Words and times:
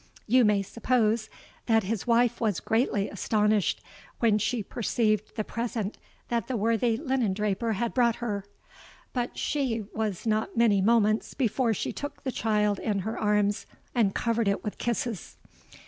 You 0.25 0.43
may 0.43 0.63
suppose 0.63 1.29
that 1.67 1.83
his 1.83 2.07
wife 2.07 2.41
was 2.41 2.59
greatly 2.59 3.07
astonished 3.07 3.83
when 4.17 4.39
she 4.39 4.63
perceived 4.63 5.35
the 5.35 5.43
present 5.43 5.95
that 6.29 6.47
the 6.47 6.57
worthy 6.57 6.97
linen 6.97 7.35
draper 7.35 7.73
had 7.73 7.93
brought 7.93 8.15
her: 8.15 8.43
but 9.13 9.37
she 9.37 9.81
was 9.93 10.25
not 10.25 10.57
many 10.57 10.81
moments 10.81 11.35
before 11.35 11.75
she 11.75 11.93
took 11.93 12.23
the 12.23 12.31
child 12.31 12.79
in 12.79 13.01
her 13.01 13.15
arms, 13.15 13.67
and 13.93 14.15
covered 14.15 14.47
it 14.47 14.63
with 14.63 14.79
kisses. 14.79 15.37